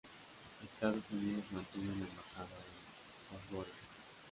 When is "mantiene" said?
1.51-1.91